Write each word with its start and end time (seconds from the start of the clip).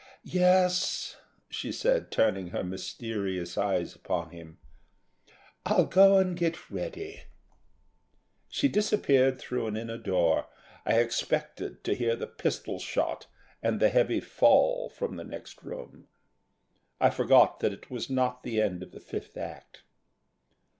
"Yes," 0.23 1.17
she 1.47 1.71
said, 1.71 2.09
turning 2.09 2.47
her 2.47 2.63
mysterious 2.63 3.55
eyes 3.55 3.95
upon 3.95 4.31
him, 4.31 4.57
"I'll 5.63 5.85
go 5.85 6.17
and 6.17 6.35
get 6.35 6.71
ready." 6.71 7.25
She 8.49 8.67
disappeared 8.67 9.37
through 9.37 9.67
an 9.67 9.77
inner 9.77 9.99
door. 9.99 10.47
I 10.87 10.93
expected 10.97 11.83
to 11.83 11.93
hear 11.93 12.15
the 12.15 12.25
pistol 12.25 12.79
shot 12.79 13.27
and 13.61 13.79
the 13.79 13.89
heavy 13.89 14.21
fall 14.21 14.89
from 14.89 15.17
the 15.17 15.23
next 15.23 15.61
room. 15.61 16.07
I 16.99 17.11
forgot 17.11 17.59
that 17.59 17.71
it 17.71 17.91
was 17.91 18.09
not 18.09 18.41
the 18.41 18.59
end 18.59 18.81
of 18.81 18.93
the 18.93 18.99
fifth 18.99 19.37
act. 19.37 19.83